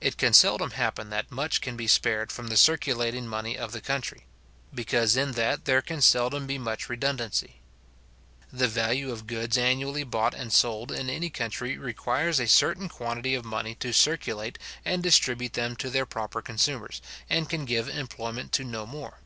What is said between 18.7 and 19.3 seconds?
more.